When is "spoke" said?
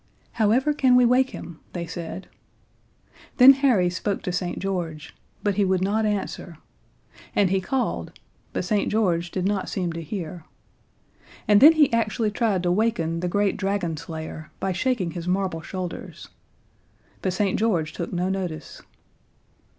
3.91-4.23